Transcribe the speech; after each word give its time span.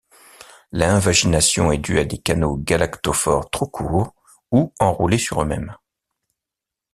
L'invagination 0.71 1.71
est 1.71 1.77
due 1.77 1.99
à 1.99 2.05
des 2.05 2.17
canaux 2.17 2.57
galactophores 2.57 3.51
trop 3.51 3.67
courts 3.67 4.15
ou 4.51 4.73
enroulés 4.79 5.19
sur 5.19 5.43
eux-mêmes. 5.43 5.75